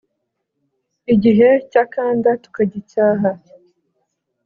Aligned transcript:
igihe 1.13 1.49
cy’akanda 1.71 2.29
tukagicyaha 2.43 3.29